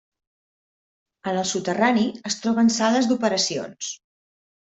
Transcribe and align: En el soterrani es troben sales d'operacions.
En 1.31 1.37
el 1.41 1.45
soterrani 1.49 2.07
es 2.31 2.39
troben 2.47 2.73
sales 2.79 3.11
d'operacions. 3.13 3.93